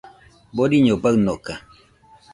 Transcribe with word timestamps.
Boriño 0.55 0.95
baɨnoka 1.03 1.53